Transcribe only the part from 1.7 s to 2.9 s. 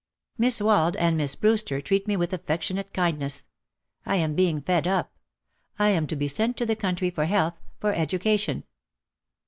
treat me with affection